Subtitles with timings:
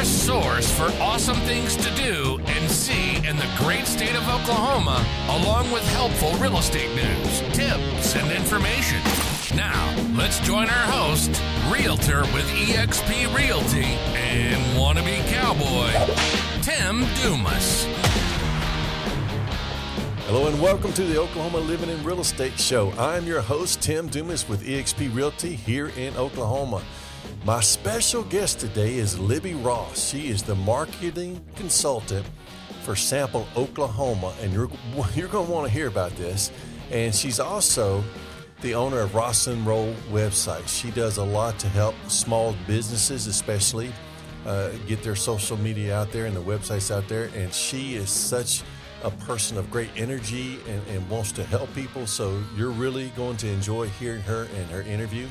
[0.00, 5.04] your source for awesome things to do and see in the great state of Oklahoma,
[5.28, 8.98] along with helpful real estate news, tips, and information.
[9.54, 11.30] Now, let's join our host,
[11.70, 13.84] Realtor with eXp Realty
[14.14, 15.92] and wannabe cowboy,
[16.62, 17.84] Tim Dumas.
[20.24, 22.90] Hello and welcome to the Oklahoma Living in Real Estate Show.
[22.92, 26.82] I'm your host, Tim Dumas with eXp Realty here in Oklahoma.
[27.42, 30.10] My special guest today is Libby Ross.
[30.10, 32.26] She is the marketing consultant
[32.82, 34.68] for Sample Oklahoma, and you're,
[35.14, 36.52] you're going to want to hear about this.
[36.90, 38.04] And she's also
[38.60, 40.68] the owner of Ross and Roll website.
[40.68, 43.90] She does a lot to help small businesses, especially,
[44.44, 47.30] uh, get their social media out there and the websites out there.
[47.34, 48.62] And she is such
[49.02, 52.06] a person of great energy and, and wants to help people.
[52.06, 55.26] So you're really going to enjoy hearing her and her interview.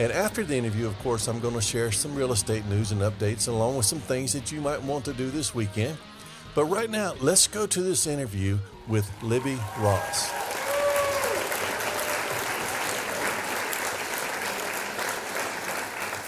[0.00, 3.00] And after the interview, of course, I'm going to share some real estate news and
[3.00, 5.98] updates along with some things that you might want to do this weekend.
[6.54, 10.30] But right now, let's go to this interview with Libby Ross.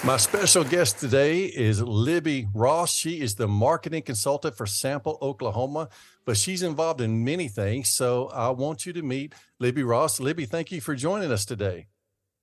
[0.03, 2.93] My special guest today is Libby Ross.
[2.93, 5.91] She is the marketing consultant for Sample Oklahoma,
[6.25, 7.91] but she's involved in many things.
[7.91, 10.19] So I want you to meet Libby Ross.
[10.19, 11.87] Libby, thank you for joining us today.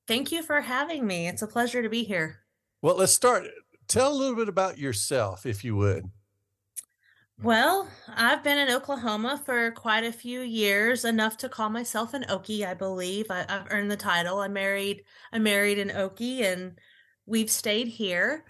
[0.08, 1.28] Thank you for having me.
[1.28, 2.40] It's a pleasure to be here.
[2.82, 3.46] Well, let's start.
[3.88, 6.06] Tell a little bit about yourself, if you would.
[7.44, 12.26] Well, I've been in Oklahoma for quite a few years, enough to call myself an
[12.30, 13.28] Okie, I believe.
[13.30, 14.40] I, have earned the title.
[14.40, 16.80] I married I married an Okie and
[17.28, 18.44] we've stayed here.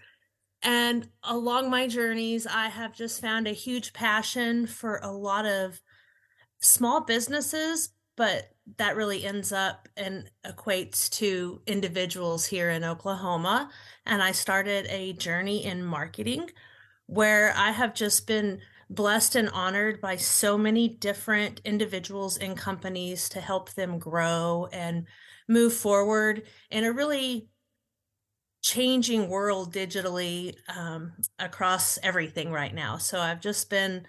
[0.63, 5.81] And along my journeys, I have just found a huge passion for a lot of
[6.59, 13.69] small businesses, but that really ends up and equates to individuals here in Oklahoma.
[14.05, 16.49] And I started a journey in marketing
[17.05, 23.29] where I have just been blessed and honored by so many different individuals and companies
[23.29, 25.07] to help them grow and
[25.47, 27.47] move forward in a really
[28.61, 32.97] changing world digitally um, across everything right now.
[32.97, 34.05] So I've just been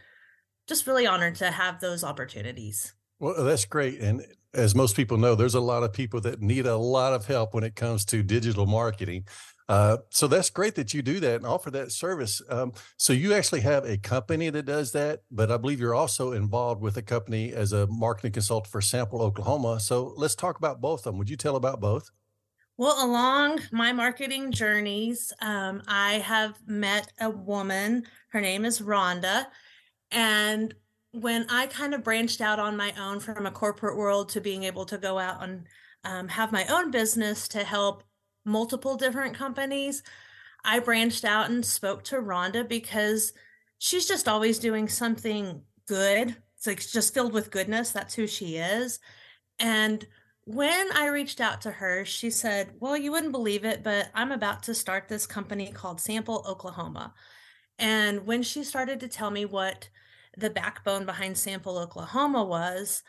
[0.66, 2.92] just really honored to have those opportunities.
[3.18, 4.00] Well, that's great.
[4.00, 4.24] And
[4.54, 7.54] as most people know, there's a lot of people that need a lot of help
[7.54, 9.26] when it comes to digital marketing.
[9.68, 12.40] Uh, so that's great that you do that and offer that service.
[12.48, 16.32] Um, so you actually have a company that does that, but I believe you're also
[16.32, 19.78] involved with a company as a marketing consultant for Sample Oklahoma.
[19.80, 21.18] So let's talk about both of them.
[21.18, 22.10] Would you tell about both?
[22.78, 28.04] Well, along my marketing journeys, um, I have met a woman.
[28.28, 29.48] Her name is Rhonda.
[30.10, 30.72] And
[31.12, 34.64] when I kind of branched out on my own from a corporate world to being
[34.64, 35.66] able to go out and
[36.04, 38.04] um, have my own business to help
[38.44, 40.02] multiple different companies,
[40.64, 43.32] I branched out and spoke to Rhonda because
[43.78, 46.36] she's just always doing something good.
[46.56, 47.90] It's like just filled with goodness.
[47.90, 48.98] That's who she is.
[49.58, 50.06] And
[50.44, 54.32] when I reached out to her, she said, Well, you wouldn't believe it, but I'm
[54.32, 57.14] about to start this company called Sample Oklahoma.
[57.78, 59.88] And when she started to tell me what
[60.38, 63.02] the backbone behind Sample Oklahoma was,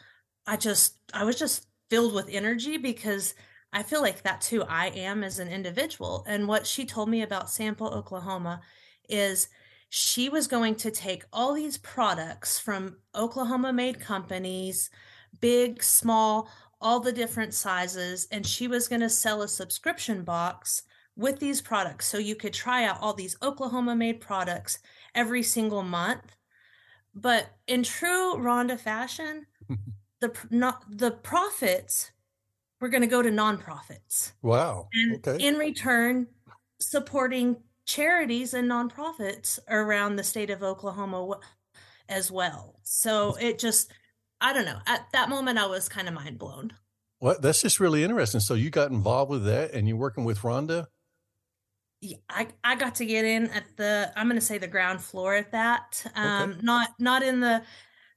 [0.48, 3.36] I just, I was just filled with energy because
[3.72, 6.26] I feel like that's who I am as an individual.
[6.28, 8.62] And what she told me about Sample Oklahoma
[9.08, 9.48] is
[9.90, 14.90] she was going to take all these products from Oklahoma made companies,
[15.40, 16.50] big, small,
[16.82, 20.84] all the different sizes, and she was going to sell a subscription box
[21.16, 22.08] with these products.
[22.08, 24.80] So you could try out all these Oklahoma made products
[25.14, 26.36] every single month.
[27.20, 29.46] But in true Rhonda fashion,
[30.22, 32.12] the not the profits
[32.80, 34.34] were going to go to nonprofits.
[34.42, 34.90] Wow.
[34.94, 35.46] And okay.
[35.46, 36.28] in return,
[36.80, 41.40] supporting charities and nonprofits around the state of Oklahoma
[42.08, 42.80] as well.
[42.84, 43.92] So it just
[44.42, 44.80] I don't know.
[44.88, 46.72] At that moment, I was kind of mind blown.
[47.20, 48.40] Well, that's just really interesting.
[48.40, 50.88] So you got involved with that, and you're working with Rhonda.
[52.02, 55.02] Yeah, I I got to get in at the I'm going to say the ground
[55.02, 56.06] floor at that.
[56.16, 56.60] Um, okay.
[56.62, 57.64] Not not in the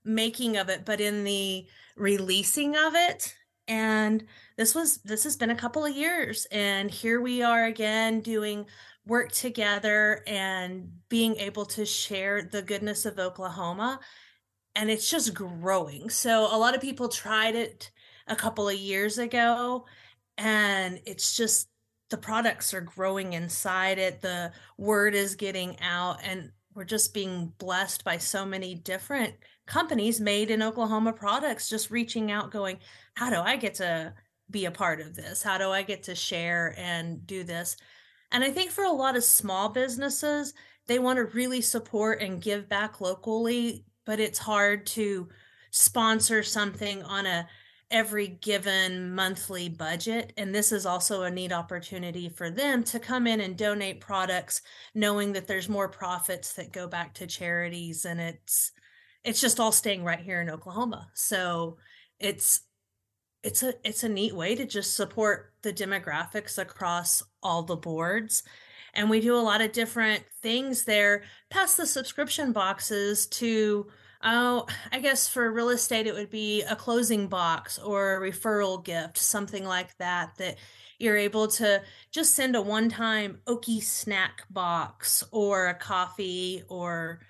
[0.04, 3.34] making of it, but in the releasing of it.
[3.68, 4.24] And
[4.56, 8.66] this was this has been a couple of years, and here we are again doing
[9.06, 13.98] work together and being able to share the goodness of Oklahoma
[14.74, 16.08] and it's just growing.
[16.10, 17.90] So a lot of people tried it
[18.26, 19.86] a couple of years ago
[20.38, 21.68] and it's just
[22.12, 24.20] the products are growing inside it.
[24.20, 29.34] The word is getting out and we're just being blessed by so many different
[29.66, 32.78] companies made in Oklahoma products just reaching out going,
[33.14, 34.12] how do I get to
[34.50, 35.42] be a part of this?
[35.42, 37.78] How do I get to share and do this?
[38.30, 40.52] And I think for a lot of small businesses,
[40.88, 45.30] they want to really support and give back locally, but it's hard to
[45.70, 47.48] sponsor something on a
[47.92, 53.26] every given monthly budget and this is also a neat opportunity for them to come
[53.26, 54.62] in and donate products
[54.94, 58.72] knowing that there's more profits that go back to charities and it's
[59.24, 61.08] it's just all staying right here in Oklahoma.
[61.14, 61.78] So
[62.18, 62.62] it's
[63.42, 68.42] it's a it's a neat way to just support the demographics across all the boards.
[68.94, 73.86] And we do a lot of different things there past the subscription boxes to
[74.22, 78.82] oh i guess for real estate it would be a closing box or a referral
[78.84, 80.56] gift something like that that
[80.98, 81.82] you're able to
[82.12, 87.20] just send a one-time okie snack box or a coffee or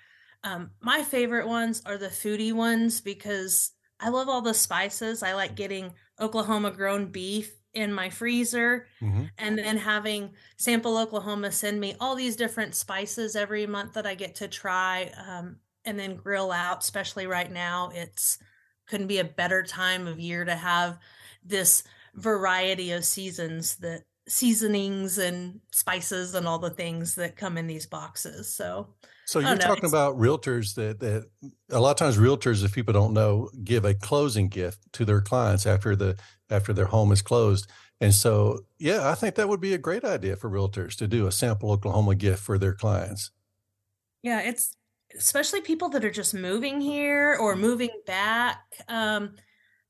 [0.43, 5.33] um, my favorite ones are the foodie ones because i love all the spices i
[5.33, 9.23] like getting oklahoma grown beef in my freezer mm-hmm.
[9.39, 14.13] and then having sample oklahoma send me all these different spices every month that i
[14.13, 18.37] get to try um, and then grill out especially right now it's
[18.87, 20.97] couldn't be a better time of year to have
[21.43, 21.83] this
[22.15, 27.85] variety of seasons that seasonings and spices and all the things that come in these
[27.85, 28.87] boxes so
[29.25, 31.25] so you're know, talking about realtors that that
[31.69, 35.19] a lot of times realtors if people don't know give a closing gift to their
[35.19, 36.17] clients after the
[36.49, 37.69] after their home is closed
[37.99, 41.27] and so yeah i think that would be a great idea for realtors to do
[41.27, 43.31] a sample oklahoma gift for their clients.
[44.21, 44.77] Yeah it's
[45.17, 49.35] especially people that are just moving here or moving back um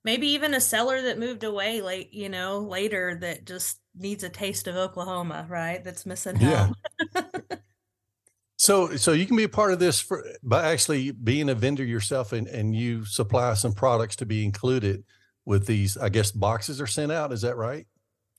[0.03, 4.29] maybe even a seller that moved away late you know later that just needs a
[4.29, 6.69] taste of oklahoma right that's missing yeah.
[8.57, 11.83] so so you can be a part of this for by actually being a vendor
[11.83, 15.03] yourself and and you supply some products to be included
[15.45, 17.87] with these i guess boxes are sent out is that right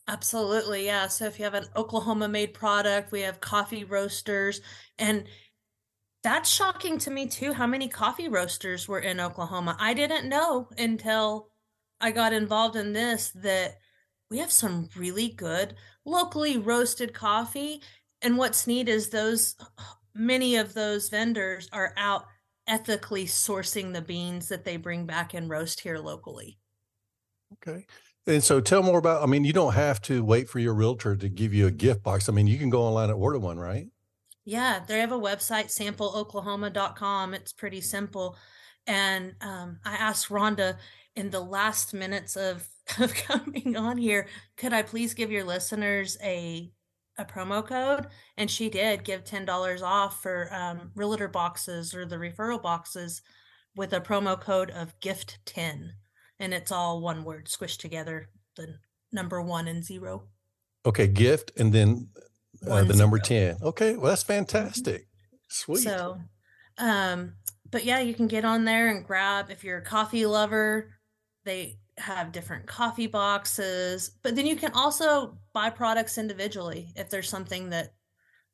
[0.07, 1.07] Absolutely, yeah.
[1.07, 4.61] So if you have an Oklahoma made product, we have coffee roasters
[4.99, 5.25] and
[6.25, 9.77] that's shocking to me too how many coffee roasters were in Oklahoma.
[9.79, 11.51] I didn't know until
[12.01, 13.77] I got involved in this that
[14.31, 15.77] we have some really good
[16.07, 17.83] locally roasted coffee
[18.23, 19.55] and what's neat is those
[20.15, 22.25] many of those vendors are out
[22.67, 26.59] ethically sourcing the beans that they bring back and roast here locally.
[27.53, 27.85] Okay.
[28.27, 31.17] And so tell more about I mean you don't have to wait for your realtor
[31.17, 32.31] to give you a gift box.
[32.31, 33.89] I mean you can go online and order one, right?
[34.45, 37.35] Yeah, they have a website, sampleoklahoma.com.
[37.35, 38.37] It's pretty simple.
[38.87, 40.77] And um, I asked Rhonda
[41.17, 42.67] in the last minutes of,
[42.99, 46.71] of coming on here, could I please give your listeners a
[47.17, 48.09] a promo code?
[48.37, 53.23] And she did give ten dollars off for um, realtor boxes or the referral boxes
[53.77, 55.93] with a promo code of gift ten,
[56.39, 58.75] and it's all one word squished together, the
[59.13, 60.25] number one and zero.
[60.87, 62.09] Okay, gift, and then
[62.69, 63.59] uh, the number 10.
[63.63, 63.97] Okay.
[63.97, 64.33] Well, that's mm-hmm.
[64.33, 65.07] fantastic.
[65.49, 65.81] Sweet.
[65.81, 66.19] So,
[66.79, 67.35] um,
[67.71, 70.91] but yeah, you can get on there and grab if you're a coffee lover,
[71.45, 77.29] they have different coffee boxes, but then you can also buy products individually if there's
[77.29, 77.95] something that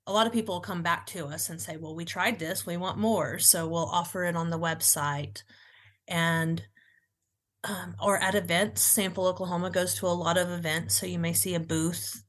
[0.07, 2.67] a lot of people will come back to us and say, Well, we tried this,
[2.67, 3.39] we want more.
[3.39, 5.43] So we'll offer it on the website.
[6.09, 6.63] And
[7.63, 10.99] um, or at events, Sample Oklahoma goes to a lot of events.
[10.99, 12.23] So you may see a booth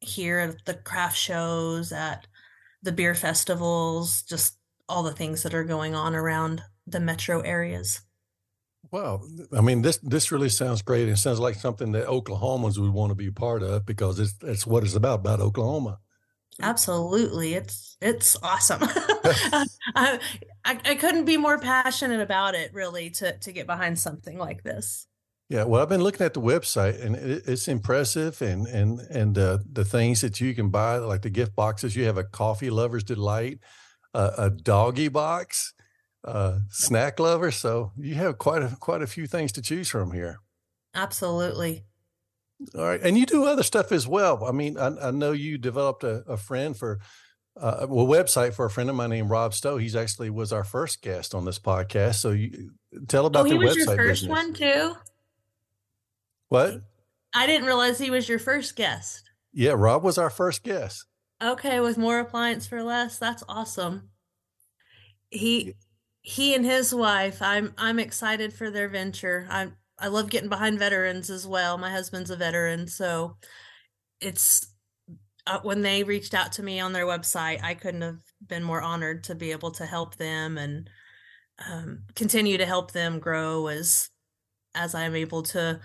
[0.00, 2.26] here at the craft shows, at
[2.82, 4.56] the beer festivals, just
[4.88, 8.00] all the things that are going on around the metro areas.
[8.90, 9.22] Wow,
[9.52, 11.08] I mean this this really sounds great.
[11.08, 14.66] It sounds like something that Oklahomans would want to be part of because it's it's
[14.66, 15.98] what it's about about Oklahoma.
[16.60, 18.80] Absolutely, it's it's awesome.
[18.82, 20.18] I,
[20.64, 22.74] I I couldn't be more passionate about it.
[22.74, 25.06] Really, to to get behind something like this.
[25.50, 29.58] Yeah, well, I've been looking at the website, and it's impressive, and and and uh,
[29.70, 31.96] the things that you can buy, like the gift boxes.
[31.96, 33.58] You have a coffee lover's delight,
[34.14, 35.74] uh, a doggy box,
[36.24, 37.50] uh, snack lover.
[37.50, 40.38] So you have quite a quite a few things to choose from here.
[40.94, 41.84] Absolutely.
[42.76, 44.44] All right, and you do other stuff as well.
[44.44, 47.00] I mean, I, I know you developed a, a friend for
[47.60, 49.78] uh, well website for a friend of mine named Rob Stowe.
[49.78, 52.16] He's actually was our first guest on this podcast.
[52.16, 52.70] So you
[53.08, 53.58] tell about oh, the website.
[53.58, 54.28] He was your first business.
[54.28, 54.94] one too.
[56.50, 56.82] What?
[57.32, 59.30] I didn't realize he was your first guest.
[59.52, 61.06] Yeah, Rob was our first guest.
[61.40, 63.18] Okay, with more appliance for less.
[63.18, 64.10] That's awesome.
[65.30, 65.74] He
[66.22, 69.46] he and his wife, I'm I'm excited for their venture.
[69.48, 71.78] I I love getting behind veterans as well.
[71.78, 73.36] My husband's a veteran, so
[74.20, 74.66] it's
[75.46, 78.82] uh, when they reached out to me on their website, I couldn't have been more
[78.82, 80.90] honored to be able to help them and
[81.70, 84.10] um, continue to help them grow as
[84.74, 85.80] as I'm able to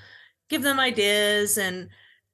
[0.49, 1.89] give them ideas and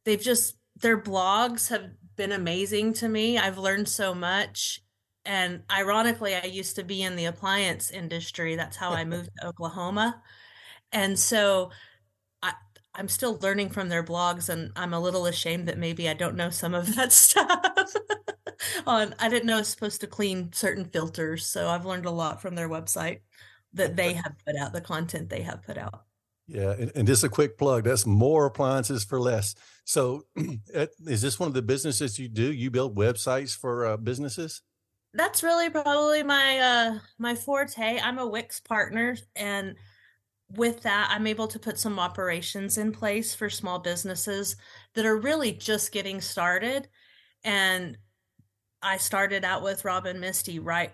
[0.06, 3.38] they've just their blogs have been amazing to me.
[3.38, 4.82] I've learned so much
[5.26, 8.56] and ironically, I used to be in the appliance industry.
[8.56, 10.22] That's how I moved to Oklahoma.
[10.92, 11.72] And so
[12.44, 12.54] I,
[12.96, 16.36] I'm still learning from their blogs, and I'm a little ashamed that maybe I don't
[16.36, 17.96] know some of that stuff.
[18.88, 22.12] On I didn't know I was supposed to clean certain filters, so I've learned a
[22.12, 23.22] lot from their website
[23.74, 26.06] that they have put out, the content they have put out.
[26.52, 27.86] Yeah, and, and just a quick plug.
[27.86, 29.56] That's more appliances for less.
[29.86, 32.52] So, is this one of the businesses you do?
[32.52, 34.62] You build websites for uh, businesses?
[35.14, 38.00] That's really probably my uh my forte.
[38.00, 39.76] I'm a Wix partner, and
[40.50, 44.58] with that, I'm able to put some operations in place for small businesses
[44.96, 46.90] that are really just getting started.
[47.46, 47.98] And
[48.82, 50.92] I started out with Rob and Misty right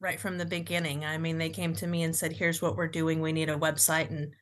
[0.00, 1.04] right from the beginning.
[1.04, 3.20] I mean, they came to me and said, "Here's what we're doing.
[3.20, 4.32] We need a website," and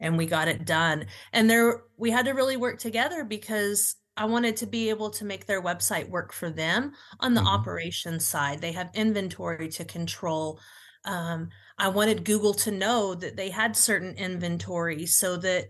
[0.00, 1.06] and we got it done.
[1.32, 5.24] And there we had to really work together because I wanted to be able to
[5.24, 7.48] make their website work for them on the mm-hmm.
[7.48, 8.60] operations side.
[8.60, 10.58] They have inventory to control.
[11.04, 15.66] Um, I wanted Google to know that they had certain inventory so that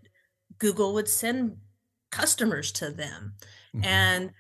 [0.59, 1.57] Google would send
[2.11, 3.35] customers to them.
[3.75, 3.85] Mm-hmm.
[3.85, 4.31] And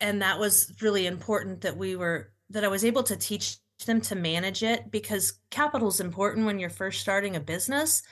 [0.00, 4.00] and that was really important that we were that I was able to teach them
[4.02, 8.02] to manage it because capital is important when you're first starting a business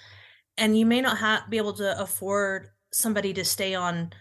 [0.59, 4.13] and you may not have, be able to afford somebody to stay on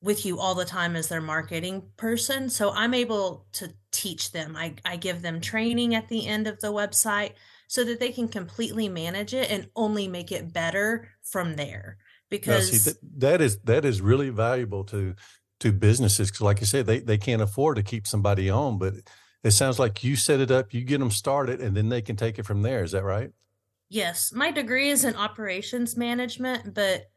[0.00, 2.50] with you all the time as their marketing person.
[2.50, 4.56] So i'm able to teach them.
[4.56, 7.32] I, I give them training at the end of the website
[7.68, 11.98] so that they can completely manage it and only make it better from there.
[12.28, 15.14] Because see, that, that is that is really valuable to
[15.60, 18.94] to businesses because like you said they, they can't afford to keep somebody on but
[19.44, 22.16] it sounds like you set it up you get them started and then they can
[22.16, 22.82] take it from there.
[22.82, 23.30] Is that right
[23.92, 27.10] Yes, my degree is in operations management, but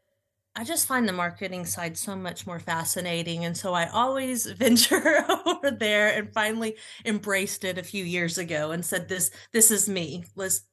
[0.54, 3.46] I just find the marketing side so much more fascinating.
[3.46, 8.72] And so I always venture over there and finally embraced it a few years ago
[8.72, 10.26] and said, this, this is me.
[10.34, 10.66] Let's,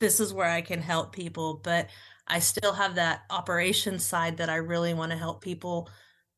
[0.00, 1.62] this is where I can help people.
[1.64, 1.88] But
[2.28, 5.88] I still have that operations side that I really want to help people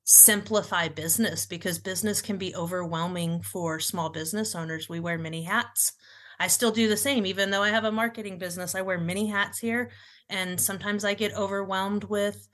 [0.05, 4.89] simplify business because business can be overwhelming for small business owners.
[4.89, 5.95] We wear many hats.
[6.39, 8.75] I still do the same, even though I have a marketing business.
[8.75, 9.91] I wear many hats here,
[10.29, 12.49] and sometimes I get overwhelmed with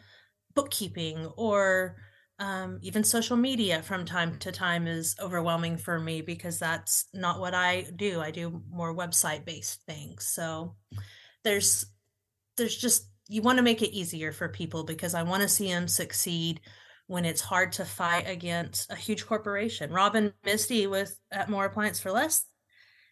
[0.54, 1.96] bookkeeping or
[2.40, 7.38] um, even social media from time to time is overwhelming for me because that's not
[7.38, 8.20] what I do.
[8.20, 10.26] I do more website based things.
[10.26, 10.74] So
[11.44, 11.84] there's
[12.56, 15.68] there's just you want to make it easier for people because I want to see
[15.68, 16.60] them succeed
[17.06, 19.92] when it's hard to fight against a huge corporation.
[19.92, 22.44] Rob and Misty with at More Appliance for Less,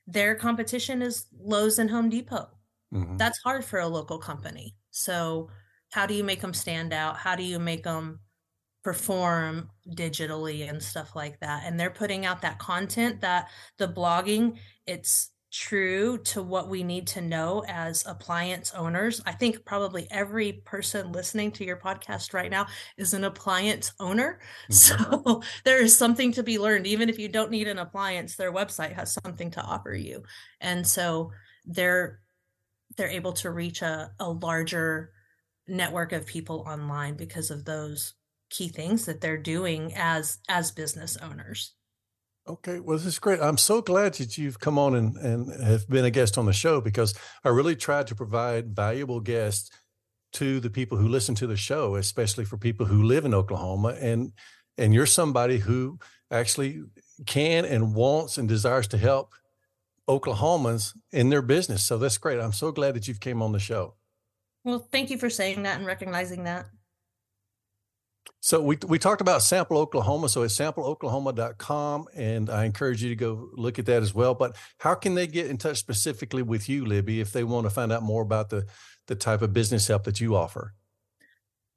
[0.09, 2.49] their competition is Lowe's and Home Depot.
[2.93, 3.19] Mm-hmm.
[3.19, 4.75] That's hard for a local company.
[4.91, 5.51] So,
[5.93, 7.17] how do you make them stand out?
[7.19, 8.21] How do you make them
[8.83, 11.63] perform digitally and stuff like that?
[11.67, 17.07] And they're putting out that content that the blogging, it's true to what we need
[17.07, 19.23] to know as appliance owners.
[19.25, 24.41] I think probably every person listening to your podcast right now is an appliance owner.
[24.71, 25.19] Mm-hmm.
[25.25, 26.87] So there is something to be learned.
[26.87, 30.23] Even if you don't need an appliance, their website has something to offer you.
[30.61, 31.31] And so
[31.65, 32.21] they're
[32.97, 35.13] they're able to reach a, a larger
[35.67, 38.15] network of people online because of those
[38.51, 41.75] key things that they're doing as as business owners.
[42.49, 43.41] Okay, well, this is great.
[43.41, 46.53] I'm so glad that you've come on and, and have been a guest on the
[46.55, 47.13] show because
[47.45, 49.71] I really tried to provide valuable guests
[50.35, 53.97] to the people who listen to the show, especially for people who live in Oklahoma.
[54.01, 54.33] And
[54.79, 55.99] and you're somebody who
[56.31, 56.83] actually
[57.27, 59.35] can and wants and desires to help
[60.09, 61.83] Oklahomans in their business.
[61.83, 62.41] So that's great.
[62.41, 63.97] I'm so glad that you've came on the show.
[64.65, 66.67] Well, thank you for saying that and recognizing that.
[68.41, 70.29] So we we talked about Sample Oklahoma.
[70.29, 74.35] So it's sampleoklahoma.com, and I encourage you to go look at that as well.
[74.35, 77.71] But how can they get in touch specifically with you, Libby, if they want to
[77.71, 78.67] find out more about the
[79.07, 80.75] the type of business help that you offer?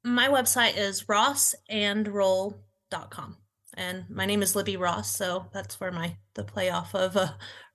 [0.03, 3.37] My website is rossandroll.com.
[3.75, 7.29] And my name is Libby Ross, so that's where my the play off of uh,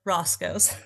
[0.05, 0.75] Ross goes.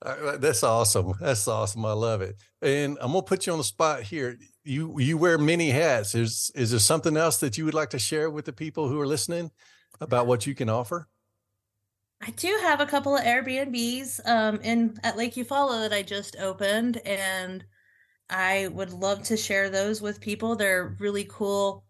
[0.00, 1.14] That's awesome.
[1.20, 1.84] That's awesome.
[1.84, 2.36] I love it.
[2.62, 4.38] And I'm gonna put you on the spot here
[4.68, 6.14] you you wear many hats.
[6.14, 9.00] Is is there something else that you would like to share with the people who
[9.00, 9.50] are listening
[10.00, 11.08] about what you can offer?
[12.20, 16.36] I do have a couple of Airbnbs um, in at Lake Eufaula that I just
[16.36, 17.64] opened, and
[18.28, 20.54] I would love to share those with people.
[20.54, 21.84] They're really cool,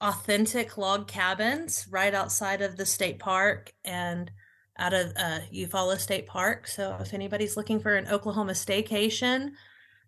[0.00, 4.30] authentic log cabins right outside of the state park and
[4.78, 6.66] out of uh, Eufaula State Park.
[6.66, 9.50] So if anybody's looking for an Oklahoma staycation,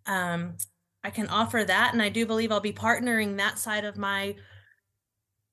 [0.06, 0.56] um,
[1.04, 1.92] I can offer that.
[1.92, 4.36] And I do believe I'll be partnering that side of my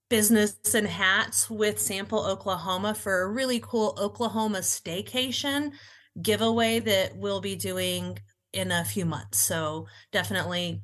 [0.09, 5.71] business and hats with Sample Oklahoma for a really cool Oklahoma staycation
[6.21, 8.19] giveaway that we'll be doing
[8.51, 9.37] in a few months.
[9.39, 10.81] So definitely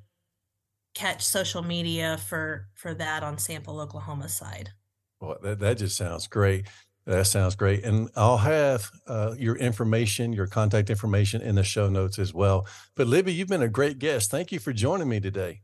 [0.94, 4.72] catch social media for for that on Sample Oklahoma side.
[5.20, 6.68] Well, that, that just sounds great.
[7.06, 7.84] That sounds great.
[7.84, 12.66] And I'll have uh, your information, your contact information in the show notes as well.
[12.96, 14.32] But Libby, you've been a great guest.
[14.32, 15.62] Thank you for joining me today.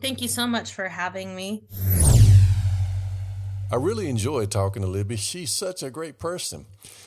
[0.00, 1.64] Thank you so much for having me.
[3.70, 5.16] I really enjoyed talking to Libby.
[5.16, 6.64] She's such a great person.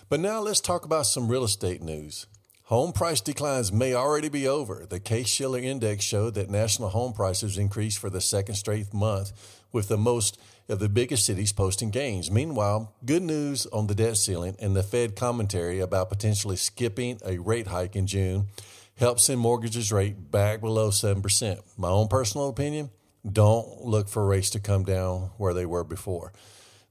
[0.09, 2.27] But now let's talk about some real estate news.
[2.65, 4.85] Home price declines may already be over.
[4.87, 9.31] The Case Shiller Index showed that national home prices increased for the second straight month,
[9.71, 12.31] with the most of the biggest cities posting gains.
[12.31, 17.37] Meanwhile, good news on the debt ceiling and the Fed commentary about potentially skipping a
[17.37, 18.47] rate hike in June
[18.95, 21.61] helps send mortgages rate back below 7%.
[21.77, 22.89] My own personal opinion,
[23.29, 26.33] don't look for rates to come down where they were before.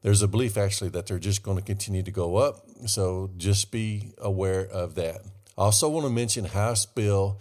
[0.02, 3.70] There's a belief actually that they're just going to continue to go up, so just
[3.70, 5.20] be aware of that.
[5.58, 7.38] I also want to mention House Bill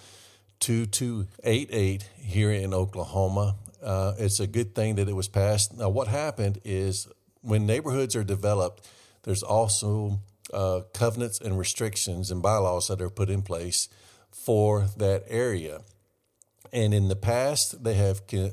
[0.60, 3.56] 2288 here in Oklahoma.
[3.84, 5.78] Uh, it's a good thing that it was passed.
[5.78, 7.08] Now, what happened is
[7.42, 8.88] when neighborhoods are developed,
[9.24, 10.20] there's also
[10.54, 13.88] uh, covenants and restrictions and bylaws that are put in place
[14.32, 15.82] for that area.
[16.72, 18.50] And in the past, they have um,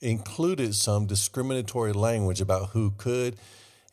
[0.00, 3.36] included some discriminatory language about who could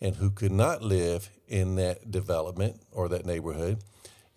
[0.01, 3.79] and who could not live in that development or that neighborhood.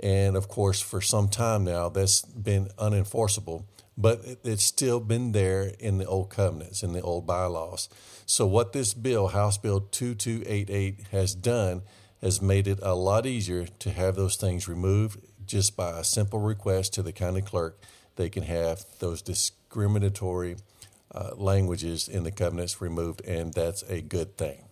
[0.00, 3.64] And of course, for some time now, that's been unenforceable,
[3.96, 7.88] but it's still been there in the old covenants, in the old bylaws.
[8.26, 11.82] So, what this bill, House Bill 2288, has done
[12.20, 16.38] has made it a lot easier to have those things removed just by a simple
[16.38, 17.80] request to the county clerk
[18.16, 20.56] they can have those discriminatory
[21.14, 24.64] uh, languages in the covenants removed, and that's a good thing.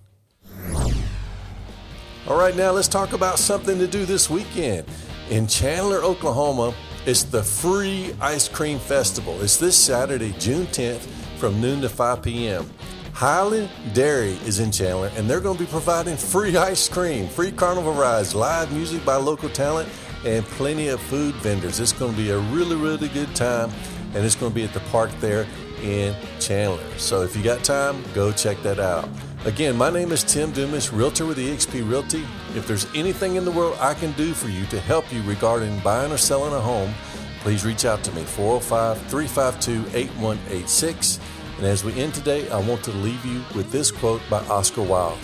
[2.27, 4.87] All right, now let's talk about something to do this weekend.
[5.31, 6.75] In Chandler, Oklahoma,
[7.07, 9.41] it's the Free Ice Cream Festival.
[9.41, 11.01] It's this Saturday, June 10th,
[11.39, 12.69] from noon to 5 p.m.
[13.15, 17.51] Hiland Dairy is in Chandler, and they're going to be providing free ice cream, free
[17.51, 19.89] carnival rides, live music by local talent,
[20.25, 21.81] and plenty of food vendors.
[21.81, 23.71] It's going to be a really, really good time,
[24.15, 25.47] and it's going to be at the park there
[25.83, 26.85] in Chandler.
[26.99, 29.09] So if you got time, go check that out.
[29.47, 32.27] Again, my name is Tim Dumas, Realtor with eXp Realty.
[32.55, 35.79] If there's anything in the world I can do for you to help you regarding
[35.81, 36.93] buying or selling a home,
[37.41, 41.21] please reach out to me 405 352 8186.
[41.57, 44.83] And as we end today, I want to leave you with this quote by Oscar
[44.83, 45.19] Wilde.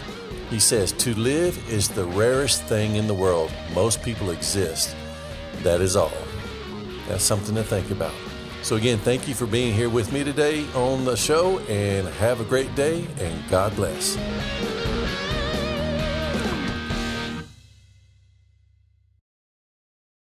[0.48, 3.52] He says, To live is the rarest thing in the world.
[3.74, 4.96] Most people exist.
[5.62, 6.12] That is all.
[7.07, 8.14] That's something to think about.
[8.66, 12.40] So, again, thank you for being here with me today on the show, and have
[12.40, 14.16] a great day, and God bless.